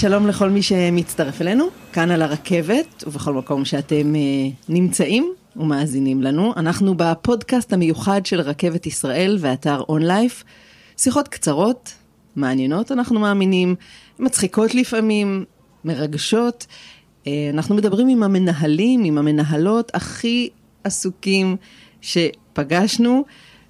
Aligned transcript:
שלום 0.00 0.26
לכל 0.26 0.50
מי 0.50 0.62
שמצטרף 0.62 1.40
אלינו, 1.40 1.68
כאן 1.92 2.10
על 2.10 2.22
הרכבת 2.22 3.04
ובכל 3.06 3.32
מקום 3.32 3.64
שאתם 3.64 4.14
uh, 4.14 4.54
נמצאים 4.68 5.32
ומאזינים 5.56 6.22
לנו. 6.22 6.52
אנחנו 6.56 6.94
בפודקאסט 6.96 7.72
המיוחד 7.72 8.26
של 8.26 8.40
רכבת 8.40 8.86
ישראל 8.86 9.36
ואתר 9.40 9.80
אונלייף. 9.88 10.44
שיחות 10.96 11.28
קצרות, 11.28 11.94
מעניינות 12.36 12.92
אנחנו 12.92 13.20
מאמינים, 13.20 13.74
מצחיקות 14.18 14.74
לפעמים, 14.74 15.44
מרגשות. 15.84 16.66
Uh, 17.24 17.28
אנחנו 17.52 17.74
מדברים 17.74 18.08
עם 18.08 18.22
המנהלים, 18.22 19.04
עם 19.04 19.18
המנהלות 19.18 19.90
הכי 19.94 20.48
עסוקים 20.84 21.56
שפגשנו. 22.00 23.24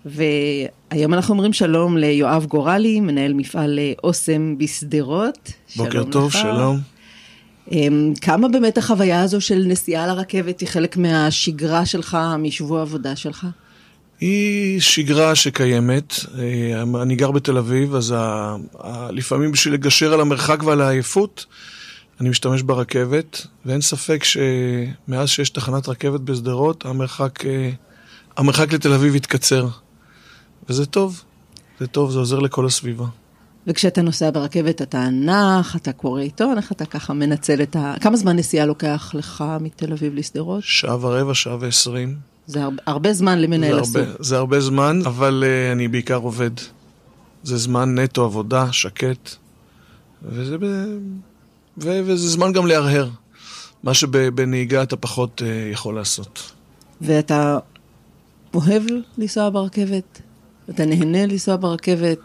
והיום 0.04 1.14
אנחנו 1.14 1.34
אומרים 1.34 1.52
שלום 1.52 1.96
ליואב 1.96 2.46
גורלי, 2.46 3.00
מנהל 3.00 3.32
מפעל 3.32 3.78
אה, 3.78 3.92
אוסם 4.04 4.58
בשדרות. 4.58 5.52
בוקר 5.76 6.04
טוב, 6.04 6.26
לך. 6.26 6.38
שלום. 6.38 6.78
אמ, 7.72 8.12
כמה 8.20 8.48
באמת 8.48 8.78
החוויה 8.78 9.22
הזו 9.22 9.40
של 9.40 9.64
נסיעה 9.66 10.06
לרכבת 10.06 10.60
היא 10.60 10.68
חלק 10.68 10.96
מהשגרה 10.96 11.86
שלך, 11.86 12.18
משבוע 12.38 12.78
העבודה 12.78 13.16
שלך? 13.16 13.46
היא 14.20 14.80
שגרה 14.80 15.34
שקיימת. 15.34 16.14
אה, 16.38 17.02
אני 17.02 17.16
גר 17.16 17.30
בתל 17.30 17.58
אביב, 17.58 17.94
אז 17.94 18.14
לפעמים 19.10 19.52
בשביל 19.52 19.74
לגשר 19.74 20.12
על 20.12 20.20
המרחק 20.20 20.62
ועל 20.62 20.80
העייפות, 20.80 21.46
אני 22.20 22.28
משתמש 22.28 22.62
ברכבת, 22.62 23.46
ואין 23.66 23.80
ספק 23.80 24.24
שמאז 24.24 25.28
שיש 25.28 25.50
תחנת 25.50 25.88
רכבת 25.88 26.20
בשדרות, 26.20 26.86
המרחק, 26.86 27.46
אה, 27.46 27.70
המרחק 28.36 28.72
לתל 28.72 28.92
אביב 28.92 29.14
התקצר. 29.14 29.68
וזה 30.68 30.86
טוב, 30.86 31.22
זה 31.80 31.86
טוב, 31.86 32.10
זה 32.10 32.18
עוזר 32.18 32.38
לכל 32.38 32.66
הסביבה. 32.66 33.06
וכשאתה 33.66 34.02
נוסע 34.02 34.30
ברכבת 34.30 34.82
אתה 34.82 35.08
נח, 35.08 35.76
אתה 35.76 35.92
קורא 35.92 36.20
עיתון, 36.20 36.56
איך 36.56 36.72
אתה 36.72 36.86
ככה 36.86 37.12
מנצל 37.12 37.62
את 37.62 37.76
ה... 37.76 37.94
כמה 38.00 38.16
זמן 38.16 38.36
נסיעה 38.36 38.66
לוקח 38.66 39.10
לך 39.14 39.44
מתל 39.60 39.92
אביב 39.92 40.14
לשדרות? 40.14 40.62
שעה 40.64 40.96
ורבע, 41.00 41.34
שעה 41.34 41.56
ועשרים. 41.60 42.16
זה 42.46 42.62
הרבה, 42.62 42.82
הרבה 42.86 43.12
זמן 43.12 43.38
למנהל 43.38 43.78
הסוג. 43.78 44.02
זה 44.18 44.36
הרבה 44.36 44.60
זמן, 44.60 45.00
אבל 45.06 45.44
uh, 45.44 45.72
אני 45.72 45.88
בעיקר 45.88 46.16
עובד. 46.16 46.50
זה 47.42 47.56
זמן 47.56 47.98
נטו 47.98 48.24
עבודה, 48.24 48.72
שקט, 48.72 49.30
וזה, 50.22 50.58
ב... 50.58 50.64
ו... 51.78 52.00
וזה 52.04 52.28
זמן 52.28 52.52
גם 52.52 52.66
להרהר. 52.66 53.08
מה 53.82 53.94
שבנהיגה 53.94 54.82
אתה 54.82 54.96
פחות 54.96 55.42
uh, 55.42 55.72
יכול 55.72 55.94
לעשות. 55.94 56.52
ואתה 57.00 57.58
אוהב 58.54 58.82
לנסוע 59.18 59.50
ברכבת? 59.50 60.20
אתה 60.70 60.84
נהנה 60.84 61.26
לנסוע 61.26 61.56
ברכבת? 61.56 62.18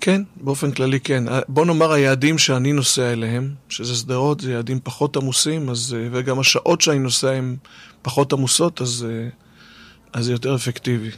כן, 0.00 0.22
באופן 0.36 0.70
כללי 0.70 1.00
כן. 1.00 1.24
בוא 1.48 1.64
נאמר 1.64 1.92
היעדים 1.92 2.38
שאני 2.38 2.72
נוסע 2.72 3.12
אליהם, 3.12 3.54
שזה 3.68 3.94
שדרות, 3.94 4.40
זה 4.40 4.52
יעדים 4.52 4.80
פחות 4.82 5.16
עמוסים, 5.16 5.68
אז, 5.68 5.96
אה, 5.98 6.08
וגם 6.12 6.40
השעות 6.40 6.80
שאני 6.80 6.98
נוסע 6.98 7.30
הן 7.30 7.56
פחות 8.02 8.32
עמוסות, 8.32 8.82
אז, 8.82 9.06
אה, 9.08 9.28
אז 10.12 10.24
זה 10.24 10.32
יותר 10.32 10.54
אפקטיבי. 10.54 11.10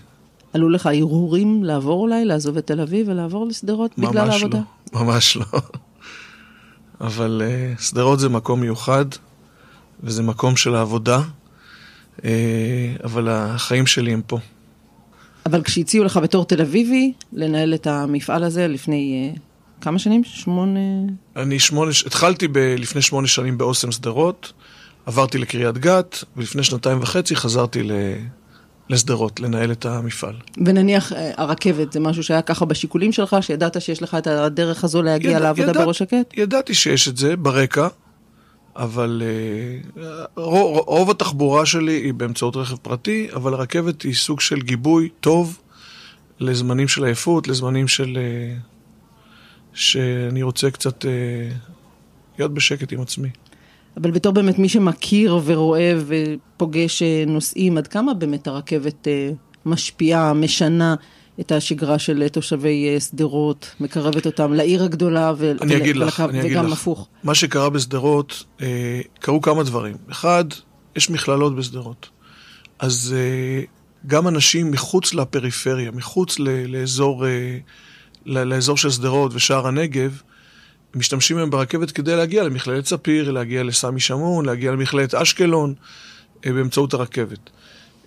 עלו 0.52 0.68
לך 0.68 0.86
הרהורים 0.86 1.64
לעבור 1.64 2.02
אולי, 2.02 2.24
לעזוב 2.24 2.56
את 2.56 2.66
תל 2.66 2.80
אביב 2.80 3.08
ולעבור 3.08 3.46
לשדרות 3.46 3.90
בגלל 3.98 4.30
העבודה? 4.30 4.60
לא, 4.92 5.00
ממש 5.00 5.36
לא. 5.36 5.44
אבל 7.00 7.42
uh, 7.44 7.82
שדרות 7.82 8.20
זה 8.20 8.28
מקום 8.28 8.60
מיוחד, 8.60 9.04
וזה 10.02 10.22
מקום 10.22 10.56
של 10.56 10.74
העבודה, 10.74 11.20
uh, 12.16 12.22
אבל 13.04 13.28
החיים 13.28 13.86
שלי 13.86 14.12
הם 14.12 14.22
פה. 14.26 14.38
אבל 15.46 15.62
כשהציעו 15.62 16.04
לך 16.04 16.16
בתור 16.16 16.44
תל 16.44 16.60
אביבי 16.60 17.12
לנהל 17.32 17.74
את 17.74 17.86
המפעל 17.86 18.44
הזה 18.44 18.68
לפני 18.68 19.32
uh, 19.34 19.38
כמה 19.80 19.98
שנים? 19.98 20.24
שמונה... 20.24 20.80
אני 21.36 21.58
שמונה, 21.58 21.90
התחלתי 22.06 22.48
ב, 22.48 22.58
לפני 22.58 23.02
שמונה 23.02 23.26
שנים 23.26 23.58
באוסם 23.58 23.92
שדרות, 23.92 24.52
עברתי 25.06 25.38
לקריית 25.38 25.78
גת, 25.78 26.24
ולפני 26.36 26.62
שנתיים 26.62 26.98
וחצי 27.00 27.36
חזרתי 27.36 27.82
ל... 27.82 27.92
לשדרות, 28.90 29.40
לנהל 29.40 29.72
את 29.72 29.86
המפעל. 29.86 30.34
ונניח 30.66 31.12
אה, 31.12 31.30
הרכבת, 31.36 31.92
זה 31.92 32.00
משהו 32.00 32.22
שהיה 32.22 32.42
ככה 32.42 32.64
בשיקולים 32.64 33.12
שלך, 33.12 33.36
שידעת 33.40 33.82
שיש 33.82 34.02
לך 34.02 34.14
את 34.14 34.26
הדרך 34.26 34.84
הזו 34.84 35.02
להגיע 35.02 35.30
יד, 35.30 35.38
לעבודה 35.38 35.70
ידע, 35.70 35.84
בראש 35.84 35.98
שקט? 35.98 36.34
ידעתי 36.36 36.74
שיש 36.74 37.08
את 37.08 37.16
זה 37.16 37.36
ברקע, 37.36 37.88
אבל 38.76 39.22
uh, 39.96 40.00
רוב, 40.36 41.10
התחבורה 41.10 41.66
שלי 41.66 41.92
היא 41.92 42.14
באמצעות 42.14 42.56
רכב 42.56 42.76
פרטי, 42.76 43.28
אבל 43.34 43.54
הרכבת 43.54 44.02
היא 44.02 44.14
סוג 44.14 44.40
של 44.40 44.62
גיבוי 44.62 45.08
טוב 45.20 45.58
לזמנים 46.40 46.88
של 46.88 47.04
עייפות, 47.04 47.48
לזמנים 47.48 47.88
של... 47.88 48.18
Uh, 48.18 48.60
שאני 49.72 50.42
רוצה 50.42 50.70
קצת 50.70 51.04
uh, 51.04 51.08
להיות 52.38 52.54
בשקט 52.54 52.92
עם 52.92 53.00
עצמי. 53.00 53.28
אבל 53.96 54.10
בתור 54.10 54.32
באמת 54.32 54.58
מי 54.58 54.68
שמכיר 54.68 55.38
ורואה 55.44 55.92
ופוגש 56.06 57.02
נוסעים, 57.26 57.78
עד 57.78 57.86
כמה 57.86 58.14
באמת 58.14 58.46
הרכבת 58.46 59.08
משפיעה, 59.66 60.32
משנה 60.32 60.94
את 61.40 61.52
השגרה 61.52 61.98
של 61.98 62.28
תושבי 62.28 62.88
אה, 62.88 63.00
שדרות, 63.00 63.74
מקרבת 63.80 64.26
אותם 64.26 64.52
לעיר 64.52 64.84
הגדולה 64.84 65.32
ול... 65.36 65.56
אני 65.60 65.76
אגיד 65.76 65.96
לך, 65.96 66.20
אני 66.20 66.40
אגיד 66.40 66.52
לך. 66.52 66.58
וגם 66.58 66.72
הפוך. 66.72 67.08
מה 67.24 67.34
שקרה 67.34 67.70
בשדרות, 67.70 68.44
אה, 68.62 69.00
קרו 69.20 69.40
כמה 69.40 69.62
דברים. 69.62 69.96
אחד, 70.10 70.44
יש 70.96 71.10
מכללות 71.10 71.56
בשדרות. 71.56 72.08
אז 72.78 73.14
אה, 73.16 73.64
גם 74.06 74.28
אנשים 74.28 74.70
מחוץ 74.70 75.14
לפריפריה, 75.14 75.90
מחוץ 75.90 76.38
ל, 76.38 76.48
לאזור, 76.66 77.26
אה, 77.26 77.58
לאזור 78.26 78.76
של 78.76 78.90
שדרות 78.90 79.32
ושער 79.34 79.66
הנגב, 79.66 80.20
משתמשים 80.94 81.36
היום 81.36 81.50
ברכבת 81.50 81.90
כדי 81.90 82.16
להגיע 82.16 82.42
למכללת 82.42 82.86
ספיר, 82.86 83.30
להגיע 83.30 83.62
לסמי 83.62 84.00
שמון, 84.00 84.46
להגיע 84.46 84.72
למכללת 84.72 85.14
אשקלון, 85.14 85.74
אה, 86.46 86.52
באמצעות 86.52 86.94
הרכבת. 86.94 87.50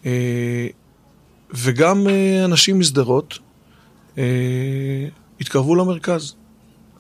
אה, 0.06 0.68
וגם 1.54 2.08
אה, 2.08 2.46
אנשים 2.46 2.80
משדרות 2.80 3.40
אה, 4.18 4.24
התקרבו 5.42 5.76
למרכז. 5.76 6.34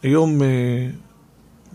היום 0.03 0.43
אה, 0.43 0.47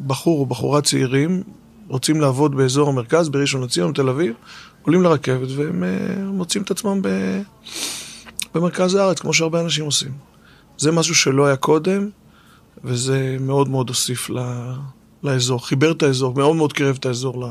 בחור 0.06 0.40
או 0.40 0.46
בחורה 0.46 0.82
צעירים 0.82 1.42
רוצים 1.88 2.20
לעבוד 2.20 2.56
באזור 2.56 2.88
המרכז, 2.88 3.28
בראשון 3.28 3.62
לציון, 3.62 3.92
תל 3.92 4.08
אביב, 4.08 4.34
עולים 4.82 5.02
לרכבת 5.02 5.48
והם 5.56 5.84
מוצאים 6.26 6.62
את 6.64 6.70
עצמם 6.70 7.02
ב... 7.02 7.08
במרכז 8.54 8.94
הארץ, 8.94 9.18
כמו 9.18 9.34
שהרבה 9.34 9.60
אנשים 9.60 9.84
עושים. 9.84 10.12
זה 10.78 10.92
משהו 10.92 11.14
שלא 11.14 11.46
היה 11.46 11.56
קודם, 11.56 12.08
וזה 12.84 13.36
מאוד 13.40 13.68
מאוד 13.68 13.88
הוסיף 13.88 14.30
ל... 14.30 14.38
לאזור, 15.22 15.66
חיבר 15.66 15.92
את 15.92 16.02
האזור, 16.02 16.34
מאוד 16.34 16.56
מאוד 16.56 16.72
קירב 16.72 16.96
את 17.00 17.06
האזור 17.06 17.44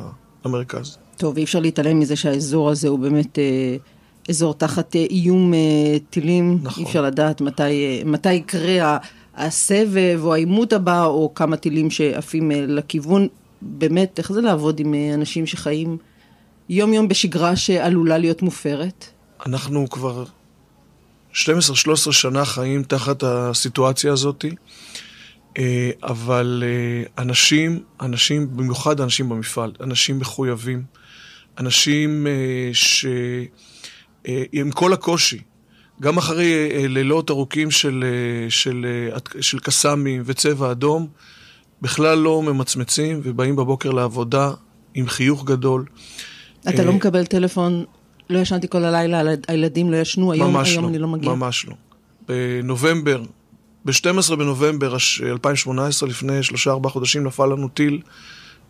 למרכז. 0.45 0.97
טוב, 1.17 1.38
אי 1.38 1.44
אפשר 1.44 1.59
להתעלם 1.59 2.00
מזה 2.00 2.16
שהאזור 2.16 2.69
הזה 2.69 2.88
הוא 2.88 3.00
באמת 3.00 3.40
אזור 4.29 4.53
תחת 4.53 4.95
אה, 4.95 5.06
איום 5.09 5.53
אה, 5.53 5.59
טילים, 6.09 6.59
נכון. 6.61 6.84
אי 6.84 6.89
אפשר 6.89 7.01
לדעת 7.01 7.41
מתי, 7.41 7.63
אה, 7.63 8.01
מתי 8.06 8.34
יקרה 8.34 8.97
הסבב 9.35 10.19
או 10.23 10.34
העימות 10.34 10.73
הבא, 10.73 11.06
או 11.06 11.31
כמה 11.35 11.57
טילים 11.57 11.91
שעפים 11.91 12.51
לכיוון. 12.51 13.28
באמת, 13.61 14.19
איך 14.19 14.31
זה 14.31 14.41
לעבוד 14.41 14.79
עם 14.79 14.94
אנשים 15.13 15.45
שחיים 15.45 15.97
יום-יום 16.69 17.07
בשגרה 17.07 17.56
שעלולה 17.56 18.17
להיות 18.17 18.41
מופרת? 18.41 19.06
אנחנו 19.45 19.89
כבר 19.89 20.25
12-13 21.34 21.35
שנה 22.11 22.45
חיים 22.45 22.84
תחת 22.84 23.23
הסיטואציה 23.23 24.13
הזאת, 24.13 24.45
אבל 26.03 26.63
אנשים, 27.17 27.84
אנשים, 28.01 28.57
במיוחד 28.57 29.01
אנשים 29.01 29.29
במפעל, 29.29 29.72
אנשים 29.81 30.19
מחויבים, 30.19 30.84
אנשים 31.59 32.28
ש... 32.73 33.05
אה, 34.28 34.44
עם 34.51 34.72
כל 34.72 34.94
הקושי, 34.94 35.41
גם 36.01 36.17
אחרי 36.17 36.72
אה, 36.72 36.88
לילות 36.88 37.29
ארוכים 37.29 37.72
של, 37.72 38.03
אה, 38.07 38.49
של, 38.49 38.85
של 39.41 39.59
קסאמים 39.59 40.23
וצבע 40.25 40.72
אדום, 40.72 41.08
בכלל 41.81 42.17
לא 42.17 42.41
ממצמצים 42.41 43.20
ובאים 43.23 43.55
בבוקר 43.55 43.91
לעבודה 43.91 44.52
עם 44.93 45.08
חיוך 45.08 45.46
גדול. 45.46 45.85
אתה 46.70 46.84
לא 46.84 46.93
מקבל 46.93 47.25
טלפון, 47.25 47.84
לא 48.29 48.40
ישנתי 48.40 48.67
כל 48.67 48.85
הלילה, 48.85 49.22
הילדים 49.47 49.91
לא 49.91 49.97
ישנו, 49.97 50.31
היום, 50.31 50.58
היום 50.58 50.84
לא, 50.84 50.90
אני 50.90 50.97
לא 50.97 51.08
מגיע. 51.08 51.29
ממש 51.29 51.66
לא. 51.66 51.73
בנובמבר, 52.28 53.23
ב-12 53.85 54.35
בנובמבר 54.35 54.96
2018, 55.23 56.09
לפני 56.09 56.43
שלושה-ארבעה 56.43 56.91
חודשים, 56.91 57.23
נפל 57.23 57.46
לנו 57.46 57.67
טיל 57.67 58.02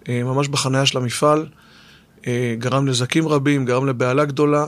ממש 0.10 0.48
בחניה 0.48 0.86
של 0.86 0.98
המפעל. 0.98 1.46
גרם 2.58 2.86
נזקים 2.90 3.28
רבים, 3.28 3.66
גרם 3.66 3.88
לבהלה 3.88 4.26
גדולה. 4.26 4.66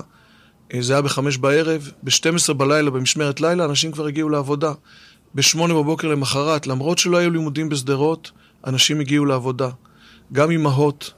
אה, 0.73 0.81
זה 0.81 0.93
היה 0.93 1.01
בחמש 1.01 1.37
בערב, 1.37 1.91
ב-12 2.03 2.53
בלילה, 2.53 2.91
במשמרת 2.91 3.41
לילה, 3.41 3.65
אנשים 3.65 3.91
כבר 3.91 4.05
הגיעו 4.05 4.29
לעבודה. 4.29 4.73
ב-8 5.35 5.57
בבוקר 5.57 6.07
למחרת, 6.07 6.67
למרות 6.67 6.97
שלא 6.97 7.17
היו 7.17 7.31
לימודים 7.31 7.69
בשדרות, 7.69 8.31
אנשים 8.67 8.99
הגיעו 8.99 9.25
לעבודה. 9.25 9.69
גם 10.33 10.51
אימהות 10.51 11.13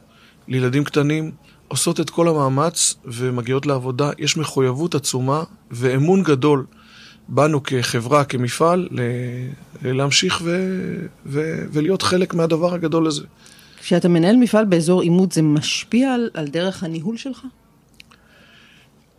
לילדים 0.48 0.84
קטנים 0.84 1.30
עושות 1.68 2.00
את 2.00 2.10
כל 2.10 2.28
המאמץ 2.28 2.94
ומגיעות 3.04 3.66
לעבודה. 3.66 4.10
יש 4.18 4.36
מחויבות 4.36 4.94
עצומה 4.94 5.42
ואמון 5.70 6.22
גדול 6.22 6.66
בנו 7.28 7.62
כחברה, 7.62 8.24
כמפעל, 8.24 8.88
להמשיך 9.82 10.40
ו, 10.44 10.74
ו, 11.26 11.64
ולהיות 11.72 12.02
חלק 12.02 12.34
מהדבר 12.34 12.74
הגדול 12.74 13.06
הזה. 13.06 13.22
כשאתה 13.80 14.08
מנהל 14.08 14.36
מפעל 14.36 14.64
באזור 14.64 15.02
עימות, 15.02 15.32
זה 15.32 15.42
משפיע 15.42 16.14
על, 16.14 16.30
על 16.34 16.46
דרך 16.46 16.82
הניהול 16.82 17.16
שלך? 17.16 17.46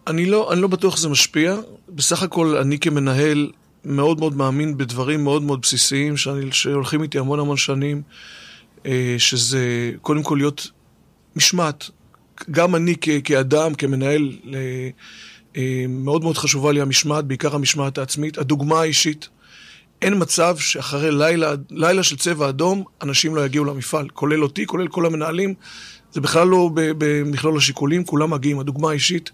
אני 0.09 0.25
לא, 0.25 0.53
אני 0.53 0.61
לא 0.61 0.67
בטוח 0.67 0.95
שזה 0.97 1.09
משפיע. 1.09 1.55
בסך 1.89 2.23
הכל 2.23 2.57
אני 2.57 2.79
כמנהל 2.79 3.51
מאוד 3.85 4.19
מאוד 4.19 4.35
מאמין 4.35 4.77
בדברים 4.77 5.23
מאוד 5.23 5.41
מאוד 5.41 5.61
בסיסיים 5.61 6.17
שאני, 6.17 6.51
שהולכים 6.51 7.03
איתי 7.03 7.19
המון 7.19 7.39
המון 7.39 7.57
שנים, 7.57 8.01
אה, 8.85 9.15
שזה 9.17 9.91
קודם 10.01 10.23
כל 10.23 10.35
להיות 10.35 10.71
משמעת. 11.35 11.89
גם 12.51 12.75
אני 12.75 12.95
כ, 13.01 13.09
כאדם, 13.23 13.73
כמנהל, 13.73 14.31
אה, 15.55 15.85
מאוד 15.89 16.23
מאוד 16.23 16.37
חשובה 16.37 16.71
לי 16.71 16.81
המשמעת, 16.81 17.25
בעיקר 17.25 17.55
המשמעת 17.55 17.97
העצמית. 17.97 18.37
הדוגמה 18.37 18.81
האישית. 18.81 19.29
אין 20.01 20.13
מצב 20.17 20.57
שאחרי 20.57 21.11
לילה, 21.11 21.53
לילה 21.69 22.03
של 22.03 22.17
צבע 22.17 22.49
אדום, 22.49 22.83
אנשים 23.01 23.35
לא 23.35 23.45
יגיעו 23.45 23.65
למפעל, 23.65 24.09
כולל 24.09 24.43
אותי, 24.43 24.65
כולל 24.65 24.87
כל 24.87 25.05
המנהלים. 25.05 25.53
זה 26.11 26.21
בכלל 26.21 26.47
לא 26.47 26.69
במכלול 26.73 27.57
השיקולים, 27.57 28.03
כולם 28.03 28.29
מגיעים. 28.29 28.59
הדוגמה 28.59 28.89
האישית 28.89 29.31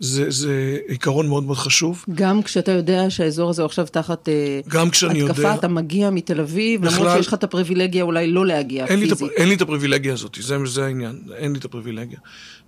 זה, 0.00 0.30
זה 0.30 0.78
עיקרון 0.88 1.28
מאוד 1.28 1.44
מאוד 1.44 1.56
חשוב. 1.56 2.04
גם 2.14 2.42
כשאתה 2.42 2.72
יודע 2.72 3.10
שהאזור 3.10 3.50
הזה 3.50 3.64
עכשיו 3.64 3.86
תחת 3.86 4.28
אה, 4.28 4.60
גם 4.68 4.90
כשאני 4.90 5.22
התקפה, 5.22 5.42
יודע... 5.42 5.54
אתה 5.54 5.68
מגיע 5.68 6.10
מתל 6.10 6.40
אביב, 6.40 6.86
בכלל... 6.86 6.98
למרות 6.98 7.16
שיש 7.16 7.26
לך 7.26 7.34
את 7.34 7.44
הפריבילגיה 7.44 8.02
אולי 8.02 8.26
לא 8.26 8.46
להגיע 8.46 8.86
אין 8.86 9.00
פיזית. 9.00 9.20
לי, 9.20 9.28
אין 9.36 9.48
לי 9.48 9.54
את 9.54 9.60
הפריבילגיה 9.60 10.12
הזאת, 10.12 10.38
זה, 10.40 10.56
זה 10.64 10.84
העניין, 10.84 11.18
אין 11.36 11.52
לי 11.52 11.58
את 11.58 11.64
הפריבילגיה. 11.64 12.18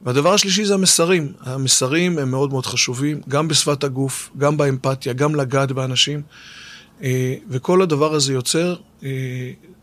והדבר 0.03 0.35
השלישי 0.35 0.65
זה 0.65 0.75
המסרים. 0.75 1.33
המסרים 1.41 2.19
הם 2.19 2.31
מאוד 2.31 2.51
מאוד 2.51 2.67
חשובים, 2.67 3.21
גם 3.29 3.49
בשפת 3.49 3.85
הגוף, 3.85 4.31
גם 4.39 4.57
באמפתיה, 4.57 5.13
גם 5.13 5.35
לגעת 5.35 5.73
באנשים. 5.73 6.23
אה, 7.03 7.35
וכל 7.49 7.83
הדבר 7.83 8.15
הזה 8.15 8.33
יוצר 8.33 8.77
אה, 9.05 9.09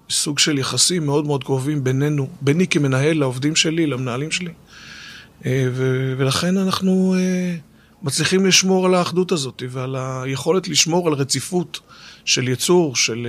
סוג 0.09 0.39
של 0.39 0.59
יחסים 0.59 1.05
מאוד 1.05 1.27
מאוד 1.27 1.43
קרובים 1.43 1.83
בינינו, 1.83 2.27
ביני 2.41 2.67
כמנהל, 2.67 3.17
לעובדים 3.17 3.55
שלי, 3.55 3.87
למנהלים 3.87 4.31
שלי. 4.31 4.51
אה, 5.45 5.67
ולכן 6.17 6.57
אנחנו 6.57 7.15
מצליחים 8.01 8.45
לשמור 8.45 8.85
על 8.85 8.95
האחדות 8.95 9.31
הזאת 9.31 9.63
ועל 9.69 9.95
היכולת 9.95 10.67
לשמור 10.67 11.07
על 11.07 11.13
רציפות 11.13 11.79
של 12.25 12.47
יצור, 12.47 12.95
של, 12.95 13.27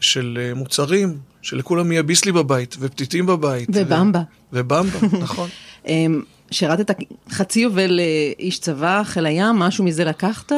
של 0.00 0.52
מוצרים, 0.56 1.18
שלכולם 1.42 1.92
יהיה 1.92 2.02
ביסלי 2.02 2.32
בבית 2.32 2.76
ופתיתים 2.80 3.26
בבית. 3.26 3.68
ובמבה. 3.72 4.22
ו... 4.52 4.58
ובמבה, 4.60 4.98
נכון. 5.24 5.48
אמ, 5.86 6.22
שירתת 6.50 6.96
חצי 7.30 7.60
יובל 7.60 8.00
איש 8.38 8.58
צבא, 8.58 9.02
חיל 9.04 9.26
הים, 9.26 9.56
משהו 9.56 9.84
מזה 9.84 10.04
לקחת 10.04 10.52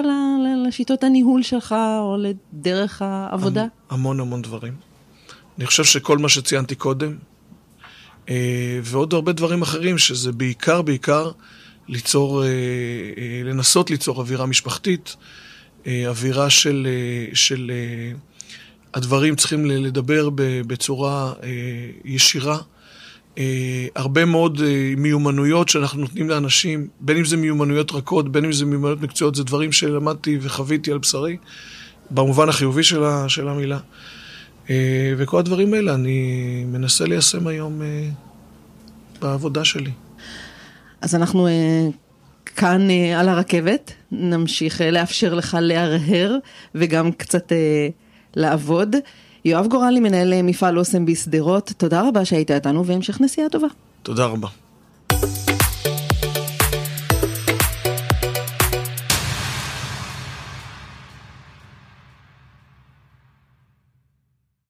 לשיטות 0.69 1.05
הניהול 1.05 1.43
שלך 1.43 1.73
או 1.73 2.17
לדרך 2.19 3.03
העבודה? 3.03 3.65
המון 3.91 4.21
המון 4.21 4.43
דברים. 4.43 4.73
אני 5.59 5.67
חושב 5.67 5.85
שכל 5.85 6.19
מה 6.19 6.29
שציינתי 6.29 6.75
קודם, 6.75 7.09
אה, 7.09 7.15
ועוד 8.83 9.15
הרבה 9.15 9.33
דברים 9.33 9.63
אחרים, 9.63 9.99
שזה 9.99 10.33
בעיקר, 10.33 10.83
בעיקר 10.83 11.31
ליצור, 11.89 12.43
אה, 12.43 12.49
אה, 12.49 13.43
לנסות 13.45 13.91
ליצור 13.91 14.19
אווירה 14.19 14.47
משפחתית, 14.47 15.17
אווירה 16.07 16.51
של, 16.51 16.87
של 17.35 17.71
הדברים 18.95 19.37
צריכים 19.37 19.67
לדבר 19.67 20.29
בצורה 20.67 21.33
ישירה. 22.05 22.59
אה, 23.39 23.87
הרבה 23.95 24.25
מאוד 24.25 24.61
אה, 24.61 24.95
מיומנויות 24.97 25.69
שאנחנו 25.69 26.01
נותנים 26.01 26.29
לאנשים, 26.29 26.89
בין 27.01 27.17
אם 27.17 27.25
זה 27.25 27.37
מיומנויות 27.37 27.93
רכות, 27.93 28.33
בין 28.33 28.45
אם 28.45 28.53
זה 28.53 28.65
מיומנויות 28.65 29.01
מקצועיות, 29.01 29.35
זה 29.35 29.45
דברים 29.45 29.73
שלמדתי 29.73 30.39
וחוויתי 30.41 30.93
על 30.93 30.99
בשרי, 30.99 31.37
במובן 32.11 32.49
החיובי 32.49 32.83
של, 32.83 33.05
ה, 33.05 33.29
של 33.29 33.49
המילה. 33.49 33.79
אה, 34.71 35.15
וכל 35.17 35.39
הדברים 35.39 35.75
האלה 35.75 35.95
אני 35.95 36.65
מנסה 36.69 37.05
ליישם 37.05 37.47
היום 37.47 37.83
אה, 37.83 38.09
בעבודה 39.21 39.65
שלי. 39.65 39.91
אז 41.01 41.15
אנחנו 41.15 41.47
אה, 41.47 41.89
כאן 42.47 42.89
על 43.17 43.29
הרכבת, 43.29 43.93
נמשיך 44.13 44.81
לאפשר 44.81 45.35
לך 45.35 45.57
להרהר 45.61 46.37
וגם 46.75 47.13
קצת 47.13 47.53
לעבוד. 48.37 48.97
יואב 49.45 49.67
גורלי, 49.67 50.01
מנהל 50.01 50.43
מפעל 50.43 50.79
אוסם 50.79 51.07
בשדרות, 51.07 51.73
תודה 51.77 52.09
רבה 52.09 52.25
שהיית 52.25 52.51
איתנו 52.51 52.87
והמשך 52.87 53.21
נסיעה 53.21 53.49
טובה. 53.49 53.69
תודה 54.03 54.27
רבה. 54.27 54.49